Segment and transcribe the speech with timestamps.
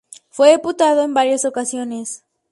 [0.29, 2.23] Fue diputado en varias ocasiones.